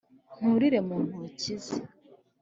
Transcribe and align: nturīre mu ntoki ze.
nturīre 0.39 0.79
mu 0.87 0.95
ntoki 1.05 1.55
ze. 1.65 1.77